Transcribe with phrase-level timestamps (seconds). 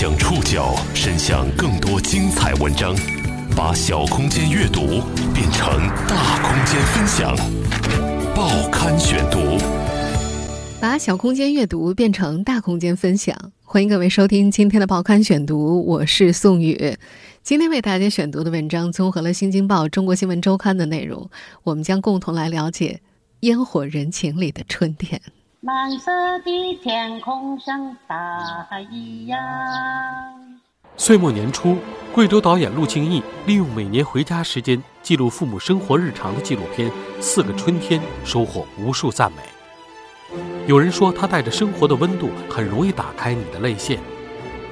[0.00, 2.94] 将触角伸向更多精彩文章，
[3.56, 5.02] 把小空间阅读
[5.34, 7.36] 变成大空间分享。
[8.32, 9.58] 报刊选读，
[10.80, 13.36] 把小空间阅读变成大空间分享。
[13.64, 16.96] 欢迎各位收听今天的报刊选读，我是宋宇。
[17.42, 21.28] 今天为大家选读的文章综合了《新京报》《中国新闻周刊》的内容，
[21.64, 23.00] 我们将共同来了解
[23.40, 25.20] 烟火人情里的春天。
[25.62, 28.14] 蓝色的天空像大
[28.70, 29.36] 海一样。
[30.96, 31.76] 岁末年初，
[32.12, 36.88] 贵州导演陆庆义利用每年回家时间记录父母生活日常的纪录片
[37.20, 39.38] 《四个春天》收获无数赞美。
[40.68, 43.98] 有人说他带着生活的温度，很容易打开你的泪腺；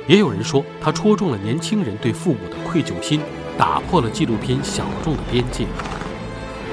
[0.06, 3.20] 也有人说他戳中了年轻人对父母的愧疚心，
[3.58, 5.66] 打破了纪录片小众的边界。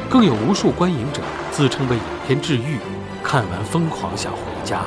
[0.07, 2.77] 更有无数观影者自称被影片治愈。
[3.23, 4.85] 看完疯狂想回家。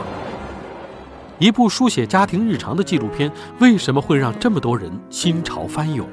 [1.38, 6.06] 一部书写家庭日常的纪录片，为什么会让这么多人心潮翻涌？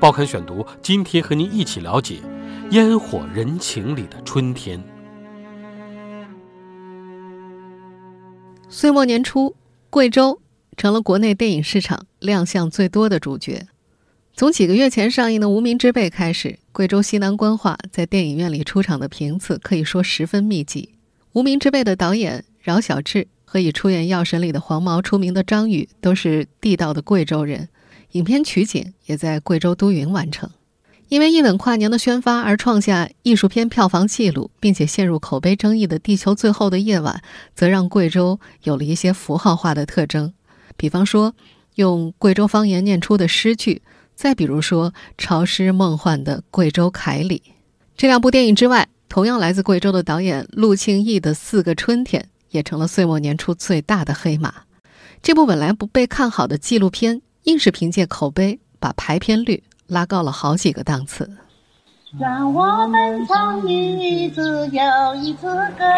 [0.00, 2.20] 报刊选读，今天和您一起了解
[2.70, 4.82] 烟火人情里的春天。
[8.68, 9.54] 岁末年初，
[9.90, 10.40] 贵州
[10.76, 13.66] 成了国内电影市场亮相最多的主角。
[14.34, 20.95] 从几个月前上映的《无名之辈》开始，贵州西南官话在电影院里出场的频次可以说十分密集。
[21.36, 27.68] 无名之辈的导演饶晓志和以出演《药神》里的黄毛出名的张宇都是地道的贵州人，
[28.12, 30.48] 影片取景也在贵州都匀完成。
[31.08, 37.14] 因为一吻跨年的宣发而创下艺术片票房纪录，并且陷入口碑争议的《地球最后的夜晚》，
[37.54, 40.32] 则让贵州有了一些符号化的特征，
[40.78, 41.34] 比方说
[41.74, 43.82] 用贵州方言念出的诗句，
[44.14, 47.42] 再比如说潮湿梦幻的贵州凯里。
[47.94, 48.88] 这两部电影之外。
[49.16, 54.52] 同样来自贵州的导演陆庆义的《四个春天》也成了岁末年初最大的黑马。
[55.22, 61.30] 这部本来不被看好的纪录片，硬是凭借口碑把排片率拉高了好几个档次。
[62.20, 65.84] 让我们唱一次又一次歌。《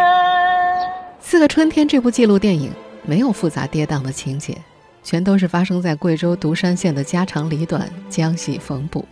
[1.18, 2.70] 四个春天》这部纪录电影
[3.04, 4.56] 没有复杂跌宕的情节，
[5.02, 9.04] 全都是发生在贵州独山县的家长里短、江洗缝补。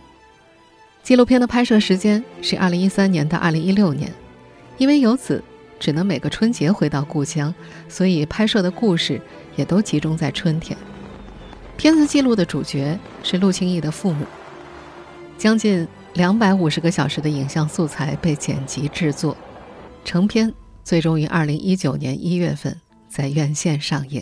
[1.07, 4.13] 纪录片的拍摄时间是二零一三年到二零一六年，
[4.77, 5.41] 因为游子
[5.79, 7.55] 只能每个春节回到故乡，
[7.87, 9.21] 所以拍摄的故事
[9.55, 10.77] 也都集中在春天。
[11.77, 14.25] 片子记录的主角是陆清义的父母。
[15.37, 19.37] 将近两百五十个小时的影像素材被剪辑制作，
[20.03, 20.53] 成片
[20.83, 24.21] 最终于二零一九年一月份在院线上映。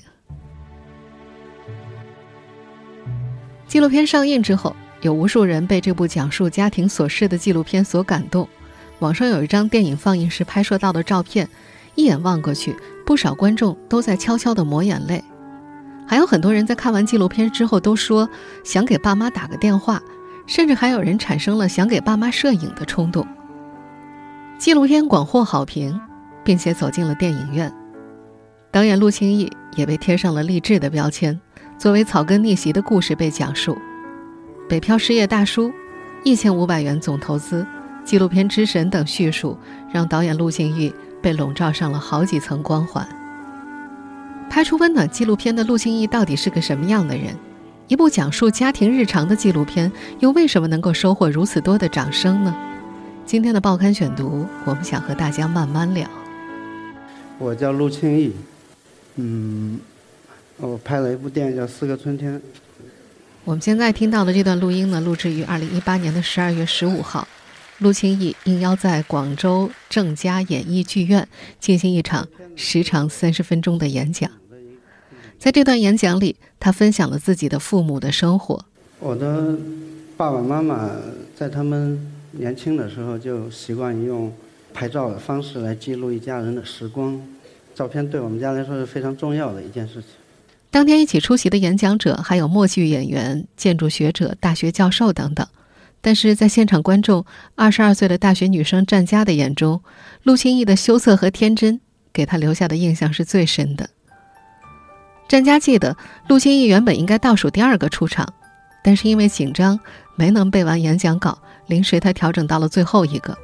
[3.68, 4.76] 纪录片上映之后。
[5.06, 8.50] 有无数人被这部讲述家庭琐事的纪录片所感动。
[8.98, 11.48] 网上有一张电影放映时拍摄到的照片，
[11.94, 15.24] 一眼望过去，不少观众都在悄悄地抹眼泪。
[16.08, 18.28] 还有很多人在看完纪录片之后都说
[18.64, 20.02] 想给爸妈打个电话，
[20.48, 23.28] 甚至还有人产生了想给爸妈摄影的冲动。
[24.58, 26.02] 纪录片广获好评，
[26.44, 27.72] 并且走进了电影院。
[28.72, 31.40] 导演陆清义也被贴上了励志的标签，
[31.78, 33.78] 作为草根逆袭的故事被讲述。
[34.68, 35.72] 北漂失业大叔，
[36.24, 37.64] 一千五百元总投资，
[38.04, 39.56] 纪录片之神等叙述，
[39.94, 43.08] 让导演陆庆玉被笼罩上了好几层光环。
[44.50, 47.36] 拍出温暖纪录片的陆庆玉到底是个什么样的人？
[47.88, 52.56] 一部讲述家庭日常的纪录片，又为什么能够收获如此多的掌声呢？
[53.24, 56.10] 今天的报刊选读，我们想和大家慢慢聊。
[57.38, 58.34] 我叫陆庆义，
[59.18, 59.80] 嗯，
[60.58, 62.34] 我拍了一部电影叫《四个春天》。
[63.46, 67.28] 我们现在听到的这段录音呢，录制于二零一八年的十二月十五号，
[67.78, 71.28] 陆清义应邀在广州正佳演艺剧院
[71.60, 74.32] 进行一场时长三十分钟的演讲。
[75.38, 78.66] 在这段演讲里，他分享了自己的父母的生活。
[79.00, 79.56] 我的
[80.18, 80.90] 爸爸妈妈
[81.36, 84.34] 在他们年轻的时候就习惯用
[84.74, 87.22] 拍照的方式来记录一家人的时光，
[87.76, 90.10] 照片对我们家来说是非常重要的一件事情。
[90.76, 95.48] 当天一起出席的演讲者还有默剧演员、建筑学者、大学教授等等，
[96.02, 97.26] 但是在现场观众
[97.56, 99.82] 二十二岁的大学女生战佳的眼中，
[100.24, 101.80] 陆清义的羞涩和天真
[102.12, 103.90] 给他留下的印象是最深的。
[105.30, 105.96] 战佳记得，
[106.28, 108.28] 陆清义原本应该倒数第二个出场，
[108.84, 109.80] 但是因为紧张
[110.18, 113.38] 没能背完演讲稿，临时他调整到了最后一个。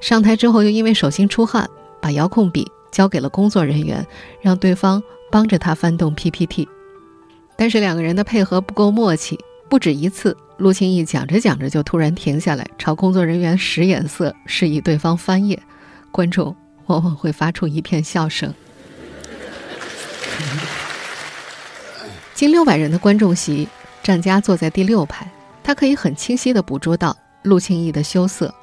[0.00, 1.68] 上台之后又因为手心出汗，
[2.00, 4.06] 把遥控笔交给了工作人员，
[4.40, 5.02] 让对方。
[5.32, 6.68] 帮着他翻动 PPT，
[7.56, 9.38] 但是两个人的配合不够默契，
[9.70, 15.58] 不止一次，陆清义讲着讲着就突然停下来，朝工作人员使眼色，示意对方翻页。
[16.10, 18.52] 观众往往会发出一片笑声。
[22.34, 23.66] 近六百人的观众席，
[24.02, 25.26] 战家坐在第六排，
[25.64, 28.54] 他可以很清晰地捕捉到陆庆义的羞涩。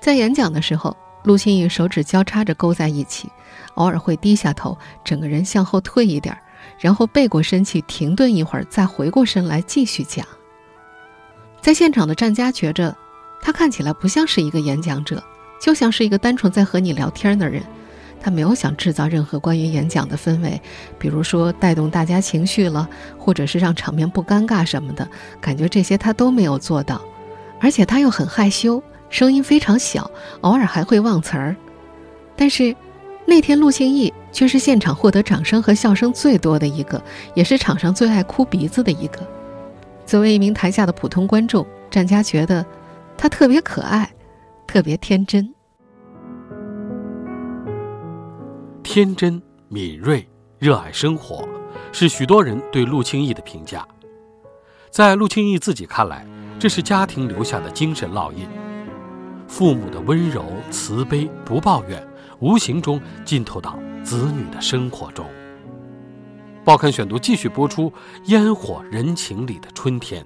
[0.00, 3.28] 在演讲的时候，陆庆义手指交叉着勾在一起，
[3.74, 6.36] 偶尔会低下头，整个人向后退一点，
[6.78, 10.26] 然后背过身去停顿一会儿，再回过身来继续讲。
[11.60, 12.96] 在现场的战家觉着，
[13.40, 15.22] 他看起来不像是一个演讲者，
[15.60, 17.62] 就像是一个单纯在和你聊天的人。
[18.24, 20.60] 他没有想制造任何关于演讲的氛围，
[20.96, 22.88] 比如说带动大家情绪了，
[23.18, 25.08] 或者是让场面不尴尬什么的，
[25.40, 27.00] 感觉这些他都没有做到。
[27.60, 28.80] 而且他又很害羞，
[29.12, 30.10] 声音非常小，
[30.40, 31.54] 偶尔还会忘词儿。
[32.34, 32.74] 但是，
[33.26, 37.00] 那天陆庆义却是现场获得掌声和笑声最多的一个，
[37.34, 39.18] 也是场上最爱哭鼻子的一个。
[40.06, 42.64] 作为一名台下的普通观众，战家觉得
[43.18, 44.10] 他特别可爱，
[44.66, 45.54] 特别天真。
[48.82, 50.26] 天真、敏锐、
[50.58, 51.46] 热爱生活，
[51.92, 53.86] 是许多人对陆清义的评价。
[54.90, 56.26] 在陆清义自己看来，
[56.58, 58.48] 这是家庭留下的精神烙印。
[59.52, 62.02] 父母的温柔、慈悲、不抱怨，
[62.40, 65.26] 无形中浸透到子女的生活中。
[66.64, 67.90] 报刊选读继续播出
[68.28, 70.24] 《烟火人情里的春天》。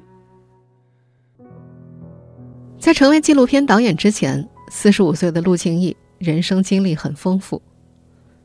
[2.78, 7.60] 在成为纪录片导演之前，四十五岁的陆庆义人生经历很丰富。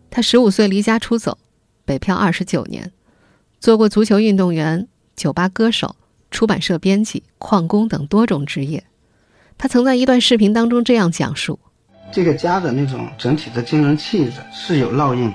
[0.10, 1.38] 他十五岁离家出走，
[1.86, 2.92] 北漂二十九年，
[3.60, 5.96] 做过足球运动员、酒吧歌手、
[6.32, 8.84] 出版社编辑、矿工等多种职业。
[9.62, 11.60] 他曾在一段视频当中这样讲述：
[12.12, 15.32] 这个家的那种整体的精神气质是有烙印，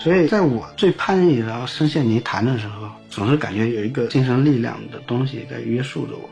[0.00, 6.28] 所以在我最叛逆然后深陷泥潭的时候，总是感觉有一个精神力量的东西在约束着我，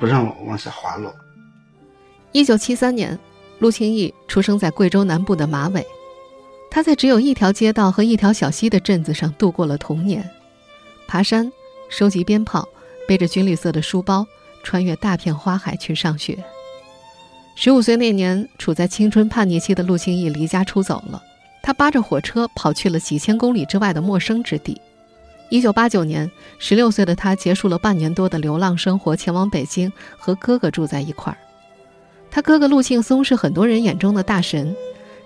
[0.00, 1.14] 不让我往下滑落。
[2.32, 3.16] 一九七三年，
[3.60, 5.86] 陆清义出生在贵州南部的马尾。
[6.72, 10.28] 他在只有一条街道和一条小溪的镇子上度过了童年，
[11.06, 11.52] 爬山、
[11.88, 12.68] 收集鞭炮、
[13.06, 14.26] 背着军绿色的书包，
[14.64, 16.36] 穿越大片花海去上学。
[17.56, 21.22] 十五岁那年，处在青春叛逆期的陆清义离家出走了，
[21.62, 24.80] 他扒着火车跑去了几千公里之外的陌生之地。
[25.50, 26.28] 一九八九年，
[26.58, 31.38] 十六岁的他结束了半年多的流浪生活，前往北京和哥哥住在一块儿。
[32.30, 34.74] 他哥哥陆庆松是很多人眼中的大神，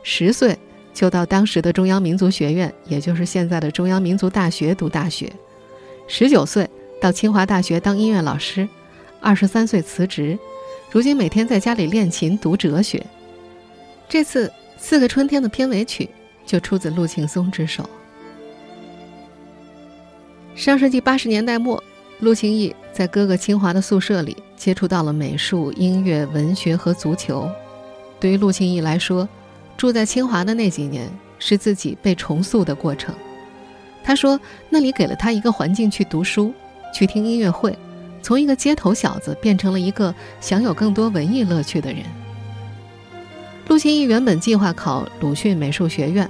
[0.02, 0.58] 十岁。
[0.94, 5.32] 就到当时的中央民族学院，也就是现在的中央民族大学读大学。
[6.08, 6.68] 十九岁
[7.00, 8.68] 到清华大学当音乐老师，
[9.20, 10.36] 二十三岁辞职，
[10.90, 13.04] 如今每天在家里练琴读哲学。
[14.08, 14.48] 这次
[14.78, 16.08] 《四个春天》的片尾曲
[16.46, 17.88] 就出自陆庆松之手。
[20.54, 21.82] 上世纪八十年代末，
[22.20, 27.50] 陆庆义在哥哥清华的宿舍里接触到了美术、音乐、文学和足球。
[28.18, 29.28] 对于陆庆义来说，
[29.76, 31.06] 住在清华的那几年
[31.38, 33.14] 是自己被重塑的过程。
[34.02, 34.40] 他说，
[34.70, 36.52] 那里给了他一个环境去读书，
[36.94, 37.76] 去听音乐会，
[38.22, 42.02] 从一个街头小子变成了一个享有更多文艺乐趣的人。
[43.68, 46.28] 陆清义原本计划考鲁迅美术学院，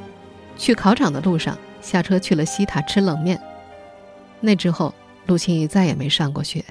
[0.57, 3.41] 去考场的路上下车去了西塔吃冷面。
[4.41, 4.95] 那之后，
[5.27, 6.65] 陆清义再也没上过学。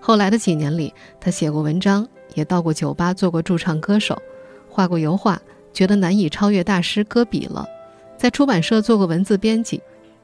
[0.00, 4.20] 后来的几年里，他写过文章，也到过酒吧做过驻唱歌手，
[4.68, 5.40] 画过油画。
[5.72, 7.68] 觉得难以超越大师戈比了，
[8.16, 9.82] 在出版社做过文字编辑，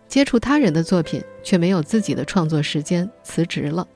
[0.09, 3.87] 接触他人的作品却没有自己的创作时间，辞职了。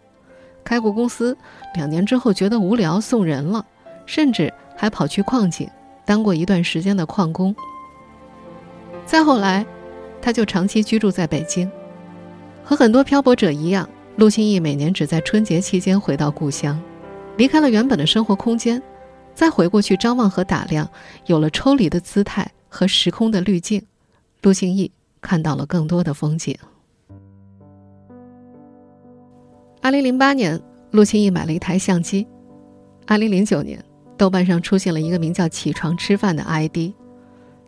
[0.67, 1.39] 开过公司，
[1.77, 3.65] 两年之后觉得无聊送人了，
[4.05, 5.71] 甚至还跑去矿井
[6.05, 7.55] 当过一段时间的矿工。
[9.07, 9.65] 再后来，
[10.21, 11.71] 他就长期居住在北京，
[12.65, 16.83] 和很多漂泊者一样，陆清义每年只在春节期间回到故乡，
[17.37, 18.83] 离开了原本的生活空间。
[19.37, 20.91] 再回过去张望和打量，
[21.27, 23.81] 有了抽离的姿态和时空的滤镜，
[24.43, 26.57] 陆庆义看到了更多的风景。
[29.87, 32.26] 二零零八年，陆庆义买了一台相机。
[33.07, 33.81] 二零零九年，
[34.16, 36.90] 豆瓣上出现了一个名叫“起床吃饭”的 ID，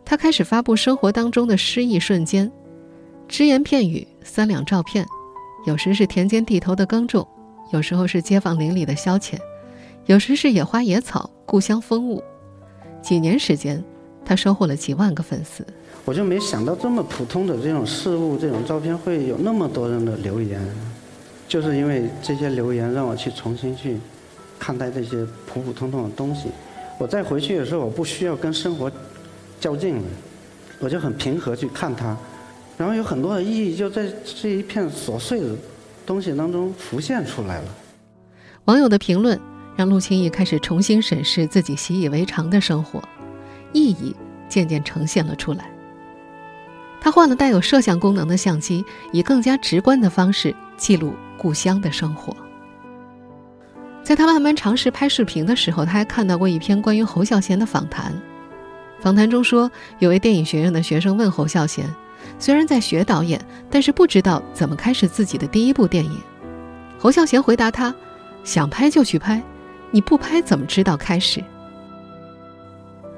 [0.03, 2.51] 他开始发布生活当中的诗意瞬间，
[3.29, 5.05] 只言片语，三两照片，
[5.65, 7.25] 有时是田间地头的耕种，
[7.71, 9.37] 有时候是街坊邻里的消遣。
[10.05, 12.21] 有时是野花野草、故乡风物，
[13.01, 13.81] 几年时间，
[14.25, 15.65] 他收获了几万个粉丝。
[16.03, 20.59] 我就没想到这么普通的这种事物、这种照片会有那么多人的留言，
[21.49, 23.99] 就是因为这些留言让我去重新去
[24.57, 26.49] 看待这些普普通通的东西。
[26.97, 28.89] 我再回去的时候，我不需要跟生活
[29.59, 30.03] 较劲了，
[30.79, 32.15] 我就很平和去看它，
[32.77, 35.53] 然后有很多的意义就在这一片琐碎的
[36.05, 37.75] 东西当中浮现出来了。
[38.63, 39.37] 网友的评论。
[39.77, 43.01] 让陆清义开始重新审视自己习以为常的生活，
[43.71, 44.13] 意义
[44.49, 45.71] 渐渐呈现了出来。
[46.99, 52.35] 他换了带有摄像功能的相机，以更加直观的方式记录故乡的生活。
[54.03, 58.13] 在他慢慢尝试拍视频的时候，他还看到过一篇关于侯孝贤的访谈。
[58.99, 61.85] 访谈中说，有位电影学院的学生问侯孝贤，
[62.37, 66.19] 虽然在学导演，但是不知道怎么开始自己的第一部电影。
[66.97, 67.95] 侯孝贤回答他
[68.43, 69.41] ：“想拍就去拍，
[69.89, 71.41] 你不拍怎么知道开始？”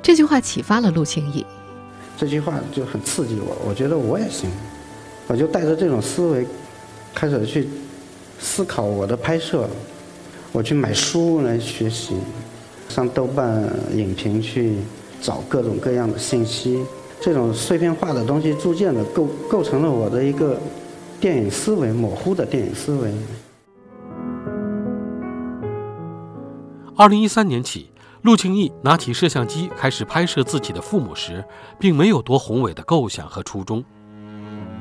[0.04, 1.46] 这句话启发了陆清义。
[2.18, 4.52] 这句话就很刺激我，我觉得我也行，
[5.28, 6.46] 我就带着这种思维，
[7.16, 7.68] 开始去
[8.42, 9.70] 思考我的拍摄。
[10.52, 12.16] 我去买书来学习，
[12.90, 14.78] 上豆瓣影评去
[15.22, 16.84] 找各种各样的信息。
[17.22, 20.60] 这种碎片化的东西，逐渐的构构成了我的一个
[21.20, 23.14] 电影思维，模糊的电影思维。
[26.98, 27.92] 二零一三年起，
[28.24, 31.46] 陆庆义拿起摄像机开始拍摄自己的父母时，
[31.80, 33.84] 并没有多宏伟的构想和初衷。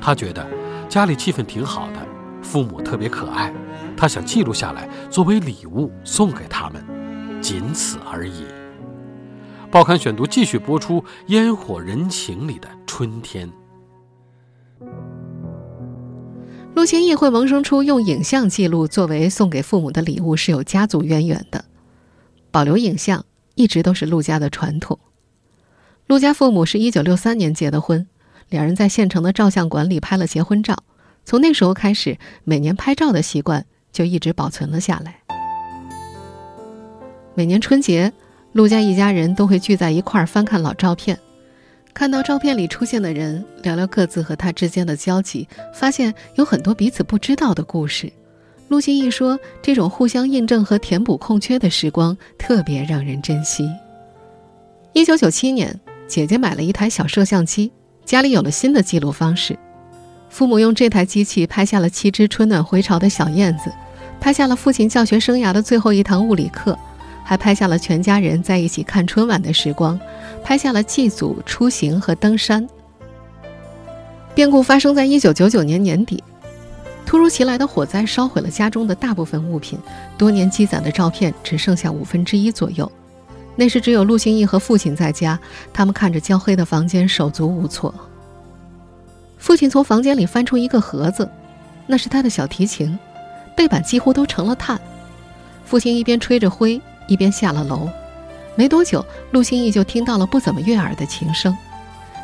[0.00, 0.46] 他觉得
[0.88, 1.98] 家里气氛挺好的，
[2.42, 3.52] 父母特别可爱。
[3.96, 6.82] 他想记录下来，作为礼物送给他们，
[7.42, 8.44] 仅此而已。
[9.70, 13.48] 报刊选读继续播出《烟火人情》里的春天。
[16.74, 21.64] 陆清义会萌生出用影像记录作为送给父母的礼物是有家族渊源的，
[22.50, 24.98] 保留影像一直都是陆家的传统。
[26.06, 28.06] 陆家父母是一九六三年结的婚，
[28.48, 30.82] 两人在县城的照相馆里拍了结婚照，
[31.30, 33.64] 从那时候开始，每年拍照的习惯。
[33.92, 35.16] 就一直保存了下来。
[37.34, 38.12] 每年春节，
[38.52, 41.16] 陆家一家人都会聚在一块儿翻看老照片，
[41.94, 48.12] 看到照片里出现的人，聊聊各自和他之间的交集，发现有很多彼此不知道的故事。
[48.66, 53.68] 陆心义说：“这种互相印证和填补空缺的时光，特别让人珍惜。”
[54.94, 57.70] 一九九七年，姐姐买了一台小摄像机，
[58.04, 59.56] 家里有了新的记录方式。
[60.30, 63.70] 父母用这台机器拍下了七只春暖回巢的小燕子，
[64.20, 66.78] 拍下了父亲教学生涯的最后一堂物理课，
[67.24, 69.98] 还拍下了全家人在一起看春晚的时光，
[70.42, 72.66] 拍下了祭祖、出行和登山。
[74.32, 76.22] 变故发生在一九九九年年底，
[77.04, 79.78] 突如其来的火灾烧毁了家中的大部分物品，
[80.16, 82.90] 多年积攒的照片只剩下五分之一左右。
[83.56, 85.38] 那时只有陆星义和父亲在家，
[85.72, 87.92] 他们看着焦黑的房间，手足无措。
[89.40, 91.28] 父亲从房间里翻出一个盒子，
[91.86, 92.96] 那是他的小提琴，
[93.56, 94.78] 背板几乎都成了碳。
[95.64, 97.88] 父亲一边吹着灰，一边下了楼。
[98.54, 101.56] 没多久，陆心义就听到了不怎么悦耳的琴声。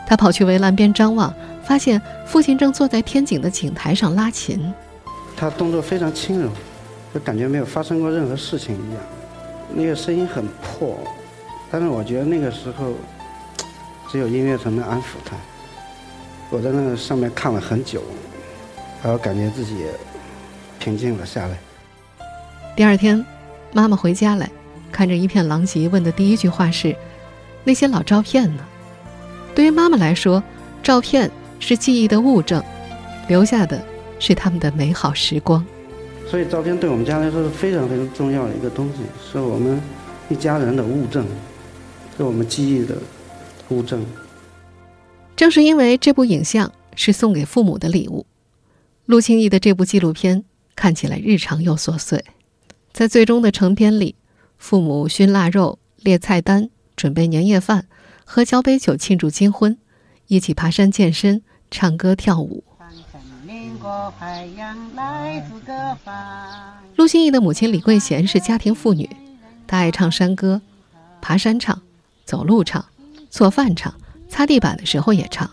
[0.06, 1.32] 他跑去围栏边张望，
[1.64, 4.72] 发现父亲正坐在天井的井台上拉琴。
[5.36, 6.50] 他动作非常轻柔，
[7.14, 9.02] 就感觉没有发生过任何事情一样。
[9.72, 10.98] 那个声音很破，
[11.70, 12.92] 但是我觉得那个时候，
[14.12, 15.34] 只有音乐才能安抚他。
[16.48, 18.02] 我在那个上面看了很久，
[19.02, 19.84] 然后感觉自己
[20.78, 21.58] 平静了下来。
[22.76, 23.24] 第二天，
[23.72, 24.48] 妈妈回家来，
[24.92, 26.94] 看着一片狼藉，问的第一句话是
[27.64, 28.64] ：“那些老照片呢？”
[29.56, 30.42] 对于妈妈来说，
[30.82, 32.62] 照片是记忆的物证，
[33.26, 33.82] 留下的
[34.20, 35.64] 是他们的美好时光。
[36.28, 39.80] 所以，照片对我们家来说是非常非常重要的一个东西，是我们
[40.28, 41.26] 一家人的物证，
[42.16, 42.94] 是我们记忆的
[43.70, 44.04] 物证。
[45.36, 48.24] 正是因为这部影像是送给父母的礼物，
[49.04, 50.42] 陆清义的这部纪录片
[50.74, 52.24] 看起来日常又琐碎。
[52.90, 54.14] 在最终的成片里，
[54.56, 57.86] 父母熏腊肉、列菜单、准备年夜饭、
[58.24, 59.76] 喝交杯酒庆祝金婚，
[60.28, 62.64] 一起爬山健身、唱歌跳舞。
[66.96, 69.06] 陆心义的母亲李桂贤是家庭妇女，
[69.66, 70.62] 她爱唱山歌，
[71.20, 71.82] 爬山唱，
[72.24, 72.82] 走路唱，
[73.28, 73.92] 做饭唱。
[74.28, 75.48] 擦地板的时候也唱。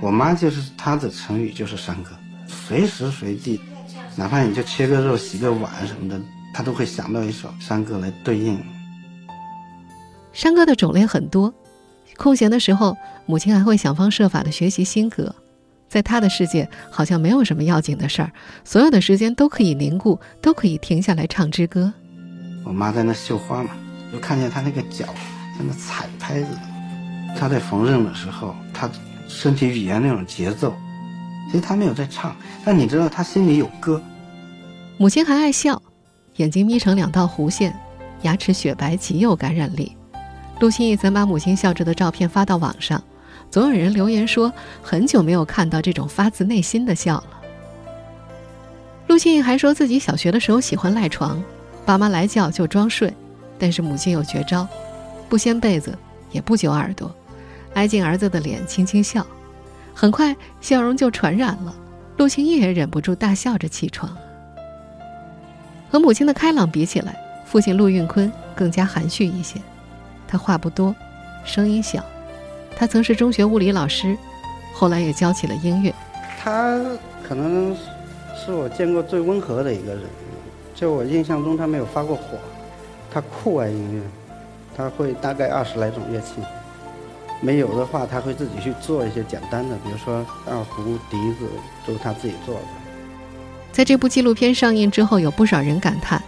[0.00, 2.10] 我妈就是她的成语就是山歌，
[2.46, 3.60] 随时随地，
[4.16, 6.20] 哪怕你就切个肉、洗个碗什么的，
[6.52, 8.58] 她都会想到一首山歌来对应。
[10.32, 11.54] 山歌的种类很多，
[12.16, 15.34] 空闲的时候，母亲还会想方设法的学习新歌。
[15.88, 18.32] 在她的世界，好像没有什么要紧的事儿，
[18.64, 21.92] 所有的时间都可以凝固，都可以停下来唱支歌。
[22.64, 23.70] 我妈在那绣花嘛，
[24.12, 26.48] 就看见她那个脚在那踩拍子。
[27.38, 28.88] 他在缝纫的时候，他
[29.28, 30.72] 身体语言那种节奏，
[31.48, 34.00] 其实他没有在唱，但你知道他心里有歌。
[34.96, 35.80] 母亲还爱笑，
[36.36, 37.78] 眼睛眯成两道弧线，
[38.22, 39.96] 牙齿雪白，极有感染力。
[40.60, 43.02] 陆心义曾把母亲笑着的照片发到网上，
[43.50, 47.30] 总有人留言说很久没有看到这种发自内心的笑了。
[49.08, 51.42] 陆心义还说自己小学的时候喜欢赖床，
[51.84, 53.12] 爸妈来叫就装睡，
[53.58, 54.66] 但是母亲有绝招，
[55.28, 55.98] 不掀被子，
[56.30, 57.14] 也不揪耳朵。
[57.74, 59.26] 挨近儿子的脸，轻轻笑。
[59.92, 61.74] 很快笑容就传染了，
[62.16, 64.16] 陆清义也忍不住大笑着起床。
[65.90, 69.60] 和母亲的开朗比起来，父亲陆运坤更加含蓄一些。
[70.26, 70.94] 他话不多，
[71.44, 72.04] 声音小。
[72.76, 74.16] 他曾是中学物理老师，
[74.72, 75.94] 后来也教起了音乐。
[76.42, 76.80] 他
[77.22, 77.76] 可能
[78.34, 80.02] 是我见过最温和的一个人，
[80.74, 82.22] 就我印象中他没有发过火。
[83.12, 84.02] 他酷爱音乐，
[84.76, 86.42] 他会大概二十来种乐器。
[87.44, 91.46] 没有的话，他会自己去做一些简单的，比如说二胡、笛子，
[91.86, 92.62] 都是他自己做的。
[93.70, 96.22] 在这部纪录片上映之后，有不少人感叹：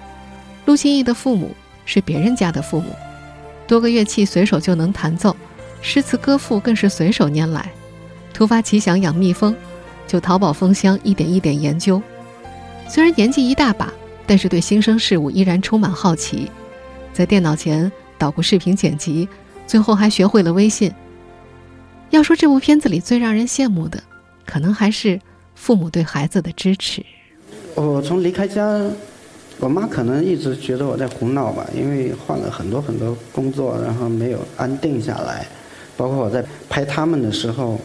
[0.67, 1.53] 陆心义的父母
[1.87, 2.91] 是别人家的父母，
[3.67, 5.35] 多个乐器随手就能弹奏，
[5.81, 7.71] 诗词歌赋更是随手拈来。
[8.35, 9.57] 突发奇想养蜜蜂，
[10.07, 12.03] 就淘宝蜂箱一点一点研究。
[12.87, 13.91] 虽然年纪一大把，
[14.27, 16.51] 但是对新生事物依然充满好奇，
[17.15, 19.27] 在电脑前捣鼓视频剪辑。
[19.67, 20.93] 最后还学会了微信。
[22.11, 24.03] 要说这部片子里最让人羡慕的，
[24.47, 25.21] 可能还是
[25.55, 27.05] 父母对孩子的支持。
[27.75, 28.65] 我从离开家，
[29.59, 35.47] 我妈可能一直觉得我在胡闹吧，因为换了很多很多工作，然后没有安定下来。
[35.97, 37.79] 包括我在拍他们的时候，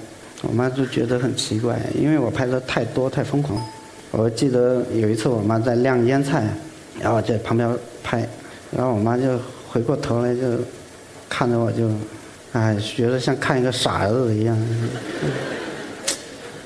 [0.44, 3.60] 我妈就觉得很奇怪，因为我拍的太多太疯狂。
[4.12, 6.48] 我记得有一次我妈在晾腌菜，
[7.02, 7.70] 然后在旁边
[8.04, 8.28] 拍，
[8.72, 10.42] 然后我妈就回过头来就。
[11.34, 11.90] 看着我就，
[12.54, 14.58] 哎，觉得像看一个傻子一样。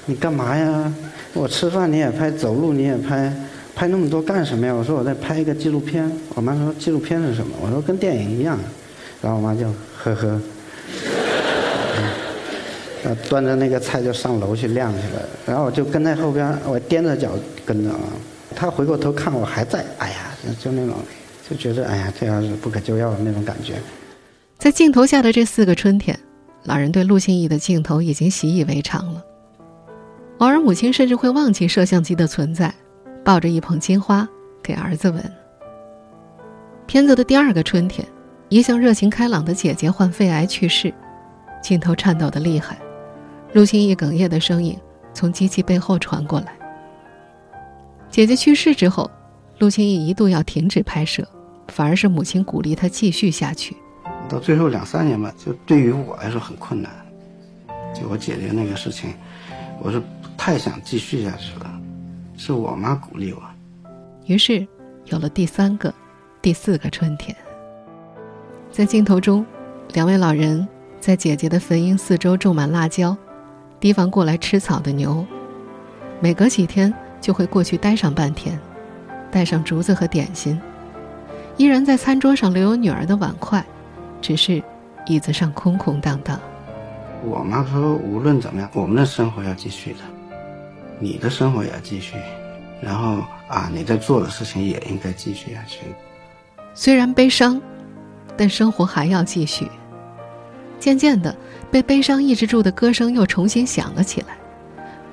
[0.06, 0.94] 你干嘛呀？
[1.34, 3.32] 我吃饭你也拍，走路你也拍，
[3.75, 4.74] 拍那么多干什么呀？
[4.74, 6.10] 我说我在拍一个纪录片。
[6.34, 7.56] 我妈说纪录片是什么？
[7.62, 8.58] 我说跟电影一样。
[9.22, 10.42] 然后我妈就呵呵，
[13.04, 15.22] 呃，端着那个菜就上楼去晾去了。
[15.46, 17.32] 然后我就跟在后边，我踮着脚
[17.65, 18.00] 跟着啊。
[18.56, 20.15] 她回过头看我还在，哎呀，
[20.60, 20.96] 就那种，
[21.50, 23.74] 就觉得哎呀，这样是不可救药的那种感觉。
[24.57, 26.17] 在镜头下的这四个春天，
[26.63, 29.24] 老人对陆心义的镜头已经习以为常了。
[30.39, 32.74] 偶尔，母亲甚至会忘记摄像机的存在，
[33.24, 34.27] 抱着一捧金花
[34.63, 35.31] 给儿子闻。
[36.88, 38.08] 片子的第二个春天，
[38.49, 40.93] 一向热情开朗的姐姐患肺癌去世，
[41.62, 42.77] 镜头颤抖的厉害，
[43.53, 44.75] 陆心义哽咽的声音
[45.13, 46.47] 从机器背后传过来。
[48.10, 49.10] 姐姐去世之后，
[49.60, 51.27] 陆心义一度要停止拍摄，
[51.67, 53.75] 反而是母亲鼓励他继续下去。
[54.27, 56.91] 到最后两三年吧，就对于我来说很困难。
[57.93, 59.13] 就我姐姐那个事情，
[59.81, 60.01] 我是
[60.38, 61.81] 太想继续下去了。
[62.38, 63.41] 是我妈鼓励我。
[64.25, 64.67] 于是，
[65.05, 65.93] 有了第三个、
[66.41, 67.35] 第四个春天。
[68.71, 69.45] 在镜头中，
[69.93, 70.67] 两位老人
[70.99, 73.15] 在姐姐的坟茔四周种满辣椒，
[73.79, 75.25] 提防过来吃草的牛。
[76.19, 78.59] 每隔几天就会过去待上半天，
[79.31, 80.59] 带上竹子和点心。
[81.55, 83.65] 依然在餐桌上留有女儿的碗筷。
[84.25, 84.59] 只是
[85.05, 86.39] 椅子上空空荡荡。
[87.23, 89.99] 我妈说：“无论怎么样，我们的生活要继续的，
[90.97, 92.15] 你的生活也要继续。
[92.81, 95.81] 然后啊，你在做的事情也应该继续下去。
[96.73, 97.61] 虽然悲伤，
[98.35, 99.69] 但生活还要继续。”
[100.81, 101.35] 渐渐的，
[101.69, 104.35] 被悲伤抑制住的歌声又重新响了起来。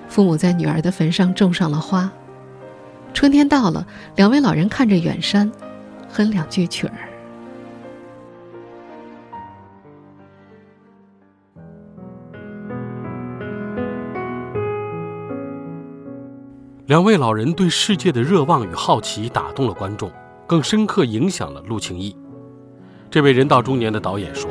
[0.09, 2.11] 父母在女儿的坟上种上了花。
[3.13, 5.53] 春天到了，两位老人看着远山，
[6.09, 7.12] 哼两句曲儿。
[16.93, 20.13] 两位老人对世界的热望与好奇打动了观众，
[20.47, 22.15] 更深刻影响了陆庆义。
[23.11, 24.51] 这位人到中年的导演说，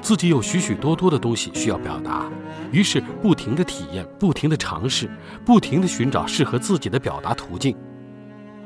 [0.00, 2.26] 自己有许许多多的东西需要表达，
[2.72, 5.10] 于是不停地体验，不停地尝试，
[5.44, 7.76] 不停地寻找适合自己的表达途径。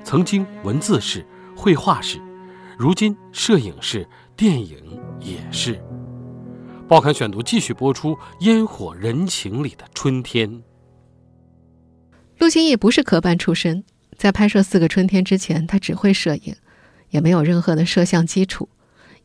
[0.04, 1.26] 曾经文字是，
[1.56, 2.20] 绘画是，
[2.78, 4.76] 如今摄影是，电影
[5.18, 5.76] 也是。
[6.86, 10.48] 报刊选读继续播出《烟火人情里的春天》。
[12.38, 13.82] 陆心义不是科班出身，
[14.16, 16.54] 在拍摄《四个春天》之前，他只会摄影，
[17.10, 18.68] 也没有任何的摄像基础。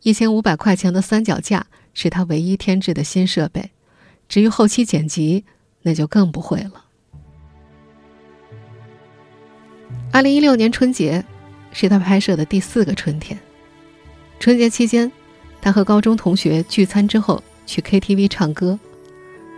[0.02, 3.70] 一千五百块钱的三脚架是他唯一添置的新设备。
[4.28, 5.46] 至于后期剪辑，
[5.84, 6.86] 那就更不会了。
[10.12, 11.24] 二零一六年春节，
[11.72, 13.40] 是他拍摄的第四个春天。
[14.40, 15.12] 春节期间，
[15.62, 18.80] 他和高中同学聚餐之后去 KTV 唱歌，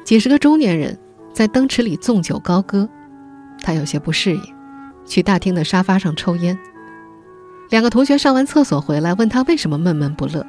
[0.04, 1.00] 几十个中年人
[1.34, 2.88] 在灯池里纵酒高歌。
[3.66, 4.42] 他有些不适应，
[5.08, 6.56] 去大厅的沙发上抽烟。
[7.72, 10.46] 两个同学上完厕所回来，问他为什么闷闷不乐。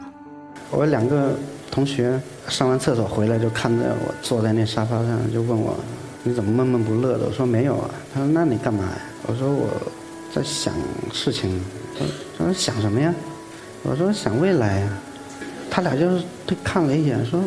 [0.71, 1.35] 我两个
[1.71, 5.75] 同学上完厕所回来，就看着我坐在那沙发上，就问我
[6.25, 9.67] ：“你怎么闷闷不乐的？”我说：“没有啊。”他说：“那你干嘛呀？”我说：“我
[10.31, 10.75] 在想
[11.11, 11.59] 事情。”
[12.37, 13.15] 他说：“想什么呀？”
[13.83, 14.89] 我说：“想未来呀。”
[15.71, 17.43] 他俩就是对看了一眼，说：“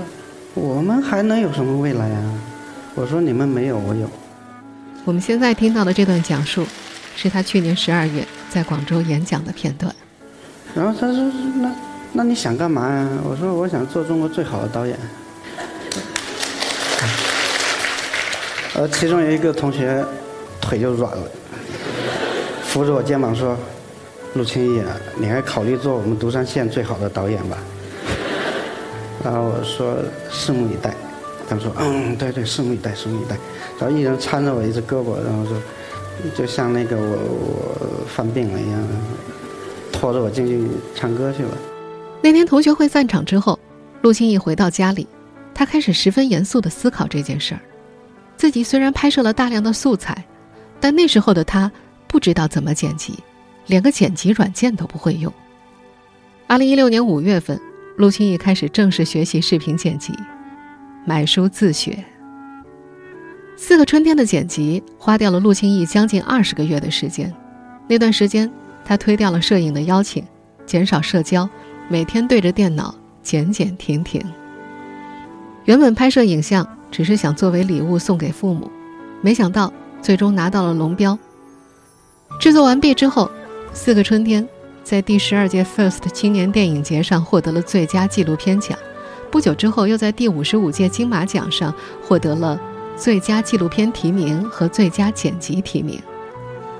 [0.55, 2.33] 我们还能有什么未来啊？”
[2.95, 4.09] 我说你们没有，我有。
[5.05, 6.67] 我们现在听到的这段讲述，
[7.15, 9.93] 是他去年十二月在广州演讲的片段。
[10.75, 11.71] 然后他说：“那
[12.13, 14.95] 那你想干嘛呀？”我说：“我想做中国最好的导演。”
[18.75, 20.05] 呃，其中有一个同学
[20.61, 21.27] 腿就软了，
[22.63, 23.57] 扶着我肩膀说
[24.35, 27.57] ：“陆清义啊，你还考虑做我们独山县最好的导演吧？”
[29.25, 29.97] 然后我说
[30.31, 30.93] ：“拭目以待。”
[31.49, 33.35] 他们说：“嗯，对对，拭目以待，拭目以待。”
[33.79, 35.57] 然后一人搀着我一只胳膊，然后说
[36.37, 38.87] ：“就像那个我我犯病了一样，
[39.91, 41.57] 拖着我进去唱歌去了。”
[42.21, 43.59] 那天同学会散场之后，
[44.01, 45.07] 陆清义回到家里，
[45.53, 47.61] 他开始十分严肃地思考这件事儿。
[48.37, 50.23] 自己虽然拍摄了大量的素材，
[50.79, 51.71] 但那时候的他
[52.07, 53.15] 不知道怎么剪辑，
[53.65, 55.33] 连个剪辑软件都不会用。
[56.47, 57.59] 二零一六年五月份，
[57.97, 60.13] 陆清义开始正式学习视频剪辑。
[61.05, 62.03] 买书自学，
[63.57, 67.33] 四个春天的剪辑花掉了陆清义将近二十个月的时间。
[67.87, 68.51] 那段时间，
[68.85, 70.23] 他推掉了摄影的邀请，
[70.65, 71.49] 减少社交，
[71.87, 74.21] 每天对着电脑剪剪停停。
[75.65, 78.69] 原本拍摄影像只是想作为礼物送给父母，
[79.21, 81.17] 没想到最终拿到了龙标。
[82.39, 83.31] 制作完毕之后，
[83.73, 84.47] 四个春天
[84.83, 88.77] 在第十二届 FIRST 青年电影节上获得了最佳纪录片奖。
[89.31, 92.59] 不久之后，又在第五十五届金马奖上获得了
[92.97, 96.01] 最佳纪录片提名和最佳剪辑提名。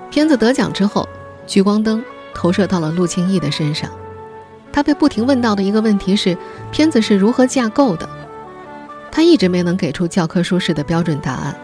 [0.09, 1.07] 片子得奖之后，
[1.45, 3.89] 聚光灯投射到了陆清义的身上。
[4.71, 6.37] 他被不停问到的一个问题是：
[6.71, 8.09] 片子是如何架构的？
[9.11, 11.55] 他一直没能给出教科书式的标准答案。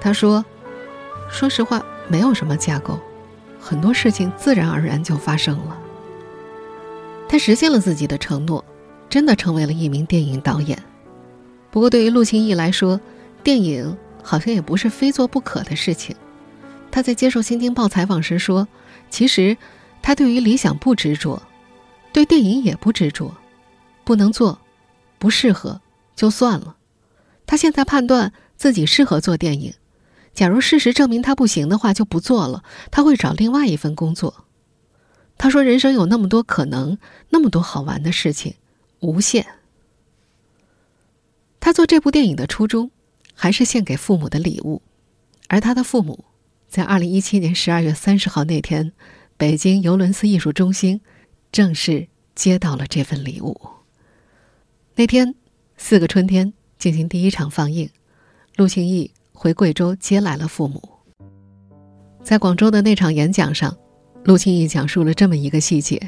[0.00, 0.44] 他说
[1.30, 2.98] ：“说实话，没有什么架构，
[3.60, 5.78] 很多事情自然而然就发生了。”
[7.28, 8.64] 他实现了自己的承诺。
[9.14, 10.82] 真的成为了一名电影导演，
[11.70, 13.00] 不过对于陆清义来说，
[13.44, 16.16] 电影好像也不是非做不可的事情。
[16.90, 18.66] 他在接受《新京报》采访时说
[19.10, 19.56] ：“其实，
[20.02, 21.40] 他对于理想不执着，
[22.12, 23.32] 对电影也不执着，
[24.02, 24.58] 不能做，
[25.20, 25.80] 不适合
[26.16, 26.74] 就算了。
[27.46, 29.74] 他现在判断自己适合做电影，
[30.32, 32.64] 假如事实证明他不行的话，就不做了。
[32.90, 34.46] 他会找另外一份工作。”
[35.38, 36.98] 他说：“人生有那么多可能，
[37.30, 38.56] 那么多好玩的事情。”
[39.04, 39.46] 无限。
[41.60, 42.90] 他做这部电影的初衷，
[43.34, 44.80] 还是献给父母的礼物，
[45.48, 46.24] 而他的父母，
[46.68, 48.92] 在二零一七年十二月三十号那天，
[49.36, 51.00] 北京尤伦斯艺术中心
[51.52, 53.60] 正式接到了这份礼物。
[54.94, 55.28] 那天，
[55.76, 57.90] 《四个春天》进行第一场放映，
[58.56, 60.82] 陆庆义回贵州接来了父母。
[62.22, 63.76] 在广州的那场演讲上，
[64.24, 66.00] 陆庆义讲述了这么一个细节：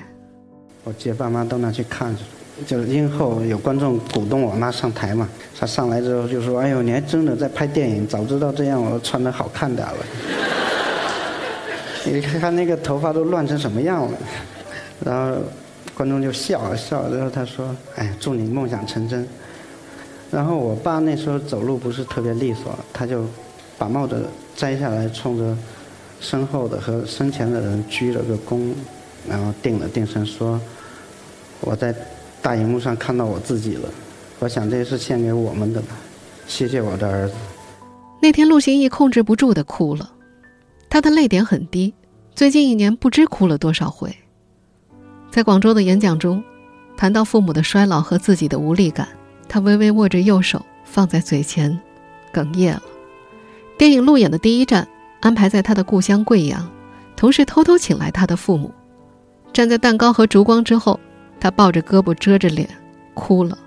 [0.85, 2.23] 我接爸妈到那去看去。
[2.65, 8.07] 就是因后有观众鼓动我妈上台嘛，她上来之后就说：“哎呦，你还真的在拍电影？
[8.07, 9.97] 早知道这样，我穿的好看点了。
[12.07, 14.19] 你看看那个头发都乱成什么样了。”
[15.05, 15.37] 然后
[15.95, 19.29] 观众就笑了笑，然后他说：“哎，祝你梦想成真。”
[20.33, 23.27] 然后我爸那时候走路不是特别利索，他就
[23.77, 24.25] 把帽子
[24.57, 25.55] 摘下来，冲着
[26.21, 28.73] 身后的和身前的人鞠了个躬，
[29.29, 30.59] 然后定了定神说
[31.61, 31.95] ：“我在。”
[32.47, 33.89] 大荧幕上看到我自己了，
[34.39, 35.97] 我想这是献给我们的吧，
[36.47, 37.35] 谢谢我的儿子。
[38.23, 40.13] 那天陆行义控制不住的哭了，
[40.89, 41.93] 他的泪点很低，
[42.37, 44.15] 最近一年不知哭了多少回。
[45.29, 46.41] 在广州的演讲中，
[46.97, 49.09] 谈到父母的衰老和自己的无力感，
[49.49, 51.77] 他微微握着右手放在嘴前，
[52.33, 52.83] 哽咽了。
[53.77, 54.87] 电影路演的第一站
[55.19, 56.71] 安排在他的故乡贵阳，
[57.17, 58.73] 同事偷偷请来他的父母，
[59.53, 61.01] 站在蛋糕和烛光之后。
[61.41, 62.69] 他抱着胳膊遮着脸，
[63.15, 63.59] 哭了。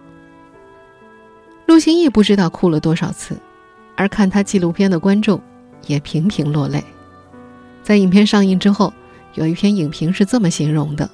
[1.65, 3.37] 陆星义不知道哭了多少次，
[3.95, 5.39] 而看他纪录片的观众
[5.85, 6.83] 也频频落泪。
[7.83, 8.93] 在影片上映之后，
[9.35, 11.09] 有一篇影评是这么形容的：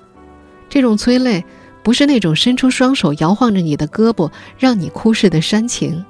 [0.69, 1.43] 这种催泪，
[1.83, 6.03] 不是那种伸出双手摇晃着你的胳膊让你哭似的煽情，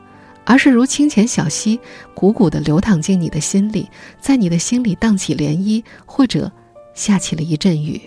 [0.45, 1.79] 而是如清浅小溪，
[2.15, 3.89] 汩汩地流淌进你的心里，
[4.21, 6.51] 在你的心里荡起涟漪，或者
[6.93, 7.99] 下起了一阵雨。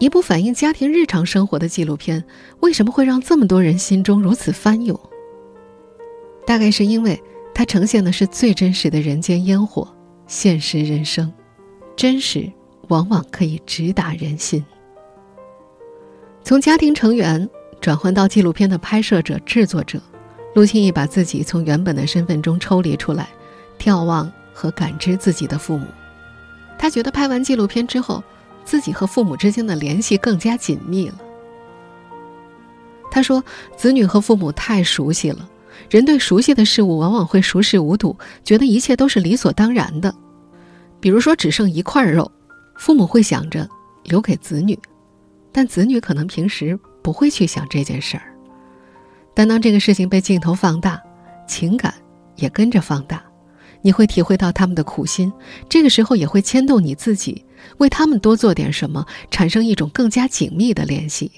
[0.00, 2.24] 一部反映家庭日常生活的纪录片，
[2.60, 4.98] 为什么会让这么多人心中如此翻涌？
[6.46, 7.22] 大概是因为
[7.54, 9.86] 它呈现的是最真实的人间烟火、
[10.26, 11.30] 现实人生，
[11.94, 12.50] 真实
[12.88, 14.64] 往往可以直达人心。
[16.42, 17.46] 从家庭成员
[17.78, 20.00] 转换到纪录片的拍摄者、制作者，
[20.54, 23.28] 陆清义把自己从原本的身份中抽离出来，
[23.78, 25.86] 眺望和感知自己的父母。
[26.78, 28.24] 他觉得拍完纪录片之后。
[28.70, 31.16] 自己和父母之间的联系更加紧密了。
[33.10, 33.42] 他说
[33.76, 35.50] ：“子女和父母太熟悉了，
[35.90, 40.14] 人对熟悉的事物往往会熟视无睹，觉得一切都是理所当然的。
[41.00, 42.30] 比如说，只剩一块肉，
[42.76, 43.68] 父母会想着
[44.04, 44.78] 留给子女，
[45.50, 48.32] 但子女可能平时不会去想这件事儿。
[49.34, 51.02] 但当这个事情被镜头放大，
[51.48, 51.92] 情感
[52.36, 53.20] 也跟着放大，
[53.82, 55.32] 你会体会到他们的苦心。
[55.68, 57.44] 这个时候也会牵动你自己，
[57.78, 61.30] 为他们多做点什么，产生一种更加紧密的联系。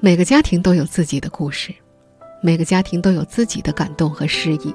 [0.00, 1.74] 每个家庭都有自己的故事，
[2.42, 4.74] 每个家庭都有自己的感动和诗意，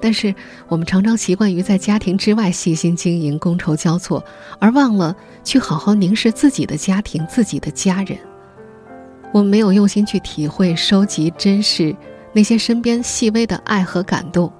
[0.00, 0.34] 但是
[0.68, 4.24] 我们常常习惯于在家庭之外细心经营、觥筹交错，
[4.58, 8.16] 而忘了去好好凝视自己的家庭、自己的家人。
[9.32, 11.94] 我们没有用心去体会、收集、珍视
[12.32, 14.50] 那些身边细微的爱和感动，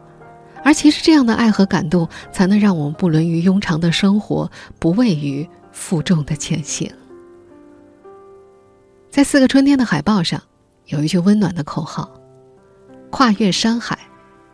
[0.71, 6.89] 而其实这样的爱和感动，才能让我们不沦于庸常的生活，不畏于负重的前行。
[9.11, 10.41] 在四个春天的海报上，
[10.87, 12.09] 有一句温暖的口号
[13.11, 13.99] ：“跨越山海，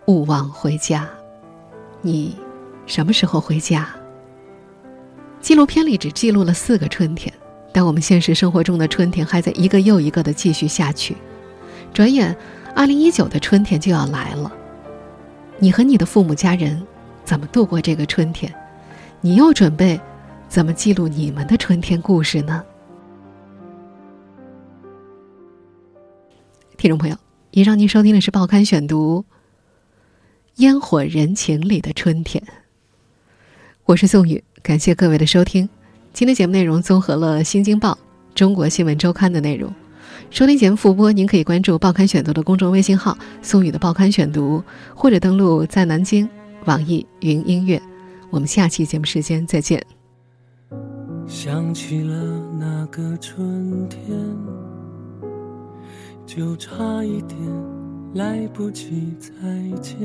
[0.06, 1.06] 勿忘回家。”
[2.00, 2.34] 你
[2.86, 3.86] 什么时候回家？
[5.42, 7.30] 纪录片里只记录了四个春天。
[7.74, 11.14] 但我们现实生活中的春天还在一个又一个的继续下去，
[11.92, 12.34] 转眼，
[12.74, 14.50] 二零一九的春天就要来了。
[15.58, 16.86] 你和你的父母家人
[17.24, 18.52] 怎么度过这个春天？
[19.22, 19.98] 你又准备
[20.48, 22.62] 怎么记录你们的春天故事呢？
[26.76, 27.16] 听众朋友，
[27.52, 29.24] 以上您收听的是《报刊选读》，
[30.56, 32.42] 烟火人情里的春天。
[33.86, 35.66] 我是宋宇，感谢各位的收听。
[36.12, 37.92] 今天节目内容综合了《新京报》
[38.34, 39.72] 《中国新闻周刊》的内容。
[40.30, 44.62] 收听节目复播，您可以关注《报刊选读》的公众微信号“宋宇的报刊选读”，
[44.94, 46.28] 或者登录在南京
[46.64, 47.80] 网易云音乐。
[48.30, 49.82] 我们下期节目时间再见。
[51.26, 52.14] 想起了
[52.58, 54.00] 那个春天，
[56.26, 57.38] 就差一点
[58.14, 59.30] 来不及再
[59.80, 59.96] 见。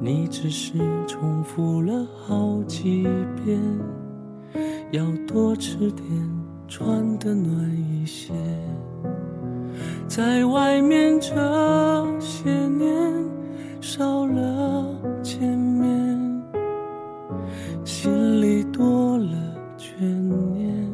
[0.00, 0.74] 你只是
[1.06, 3.06] 重复了好几
[3.42, 3.58] 遍，
[4.92, 6.06] 要多吃点，
[6.76, 7.54] 穿得暖
[7.88, 8.34] 一些。
[10.08, 11.30] 在外面这
[12.18, 12.90] 些年，
[13.80, 14.84] 少了
[15.22, 16.42] 见面，
[17.84, 20.90] 心里多了眷念，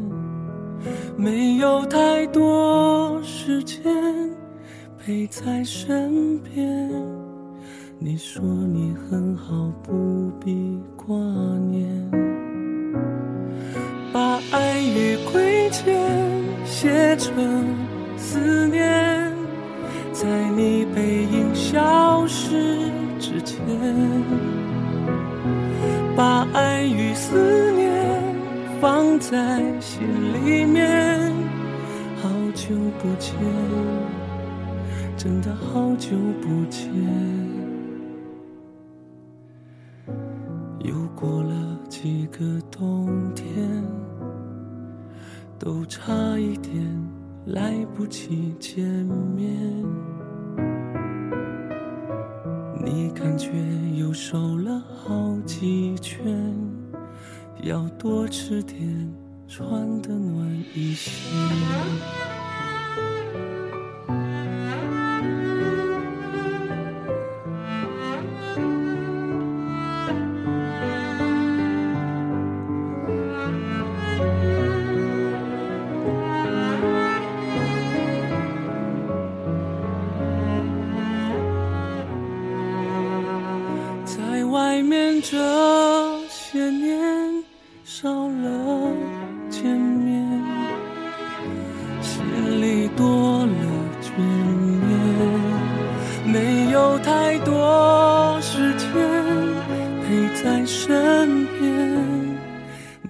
[1.16, 3.82] 没有太多时间
[4.98, 6.90] 陪在身边。
[7.98, 11.16] 你说你很好，不必挂
[11.70, 11.99] 念。
[17.34, 17.64] 成
[18.16, 19.32] 思念，
[20.12, 22.90] 在你背影消失
[23.20, 23.60] 之前。
[26.16, 28.34] 把爱与思念
[28.80, 30.02] 放在心
[30.44, 31.32] 里面，
[32.20, 33.32] 好久不见，
[35.16, 36.10] 真的好久
[36.42, 36.90] 不见。
[40.80, 43.82] 又过了几个冬天，
[45.58, 46.74] 都差一点
[47.52, 49.50] 来不及见面。
[52.84, 53.50] 你感觉
[53.98, 56.24] 又瘦了好几圈，
[57.62, 59.12] 要多吃点，
[59.48, 62.29] 穿得暖一些。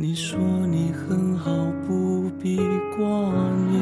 [0.02, 1.52] 你说你很好，
[1.86, 2.56] 不必
[2.96, 3.06] 挂
[3.68, 3.78] 念，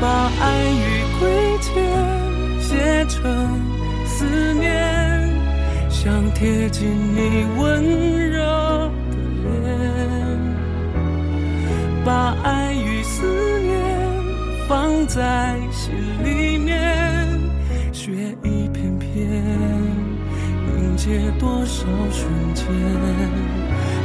[0.00, 1.20] 把爱与亏
[1.60, 1.70] 欠
[2.60, 3.22] 写成
[4.04, 5.30] 思念。
[5.88, 7.84] 想贴近你温
[8.28, 8.40] 热
[9.12, 9.70] 的脸，
[12.04, 13.24] 把爱与思
[13.60, 13.78] 念
[14.68, 17.38] 放在心里面，
[17.92, 19.30] 雪一片片
[20.66, 22.66] 凝结多少瞬间，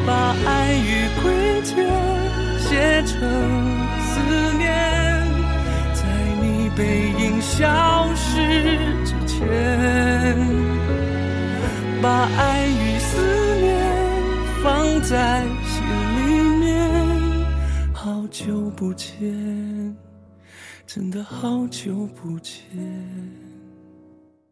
[0.07, 1.85] 把爱与亏欠
[2.57, 3.19] 写成
[3.99, 4.21] 思
[4.57, 4.65] 念，
[5.93, 6.01] 在
[6.41, 8.31] 你背影消失
[9.03, 9.35] 之前。
[12.01, 13.67] 把爱与思念
[14.63, 15.83] 放在心
[16.15, 16.25] 里
[16.61, 16.65] 面，
[17.93, 18.71] 好久。
[18.77, 19.95] 不见，
[20.85, 22.63] 真的好久不见。